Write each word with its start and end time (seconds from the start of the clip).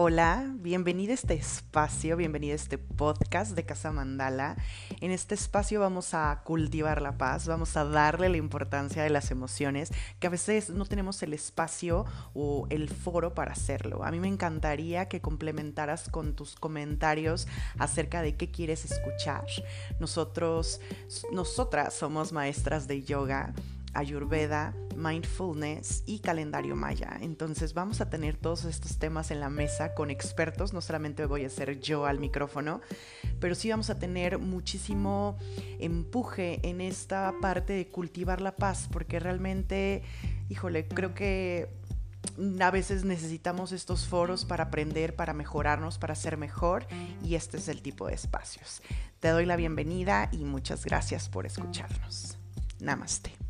Hola, 0.00 0.54
bienvenido 0.54 1.10
a 1.10 1.14
este 1.14 1.34
espacio, 1.34 2.16
bienvenido 2.16 2.52
a 2.52 2.54
este 2.54 2.78
podcast 2.78 3.56
de 3.56 3.66
Casa 3.66 3.90
Mandala. 3.90 4.54
En 5.00 5.10
este 5.10 5.34
espacio 5.34 5.80
vamos 5.80 6.14
a 6.14 6.42
cultivar 6.44 7.02
la 7.02 7.18
paz, 7.18 7.48
vamos 7.48 7.76
a 7.76 7.84
darle 7.84 8.28
la 8.28 8.36
importancia 8.36 9.02
de 9.02 9.10
las 9.10 9.32
emociones, 9.32 9.90
que 10.20 10.28
a 10.28 10.30
veces 10.30 10.70
no 10.70 10.86
tenemos 10.86 11.20
el 11.24 11.32
espacio 11.32 12.06
o 12.32 12.68
el 12.70 12.88
foro 12.88 13.34
para 13.34 13.50
hacerlo. 13.50 14.04
A 14.04 14.12
mí 14.12 14.20
me 14.20 14.28
encantaría 14.28 15.08
que 15.08 15.20
complementaras 15.20 16.08
con 16.08 16.36
tus 16.36 16.54
comentarios 16.54 17.48
acerca 17.76 18.22
de 18.22 18.36
qué 18.36 18.52
quieres 18.52 18.84
escuchar. 18.84 19.46
Nosotros, 19.98 20.80
nosotras 21.32 21.92
somos 21.92 22.30
maestras 22.30 22.86
de 22.86 23.02
yoga 23.02 23.52
Ayurveda, 23.94 24.74
Mindfulness 24.96 26.02
y 26.06 26.18
calendario 26.18 26.74
maya. 26.74 27.18
Entonces 27.20 27.72
vamos 27.74 28.00
a 28.00 28.10
tener 28.10 28.36
todos 28.36 28.64
estos 28.64 28.98
temas 28.98 29.30
en 29.30 29.40
la 29.40 29.48
mesa 29.48 29.94
con 29.94 30.10
expertos, 30.10 30.72
no 30.72 30.80
solamente 30.80 31.24
voy 31.26 31.44
a 31.44 31.50
ser 31.50 31.80
yo 31.80 32.06
al 32.06 32.18
micrófono, 32.18 32.80
pero 33.40 33.54
sí 33.54 33.70
vamos 33.70 33.90
a 33.90 33.98
tener 33.98 34.38
muchísimo 34.38 35.38
empuje 35.78 36.60
en 36.68 36.80
esta 36.80 37.32
parte 37.40 37.74
de 37.74 37.88
cultivar 37.88 38.40
la 38.40 38.56
paz, 38.56 38.88
porque 38.90 39.20
realmente, 39.20 40.02
híjole, 40.48 40.88
creo 40.88 41.14
que 41.14 41.68
a 42.60 42.70
veces 42.70 43.04
necesitamos 43.04 43.72
estos 43.72 44.06
foros 44.06 44.44
para 44.44 44.64
aprender, 44.64 45.16
para 45.16 45.32
mejorarnos, 45.32 45.98
para 45.98 46.14
ser 46.14 46.36
mejor 46.36 46.86
y 47.24 47.34
este 47.34 47.56
es 47.56 47.68
el 47.68 47.82
tipo 47.82 48.06
de 48.06 48.14
espacios. 48.14 48.82
Te 49.20 49.28
doy 49.28 49.46
la 49.46 49.56
bienvenida 49.56 50.28
y 50.32 50.44
muchas 50.44 50.84
gracias 50.84 51.28
por 51.28 51.46
escucharnos. 51.46 52.38
Namaste. 52.80 53.47